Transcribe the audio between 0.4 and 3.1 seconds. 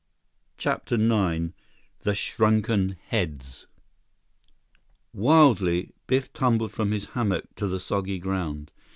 CHAPTER IX The Shrunken